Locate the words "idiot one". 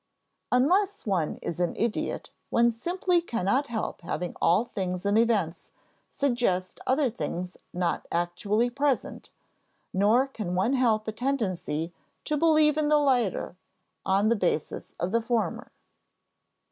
1.75-2.71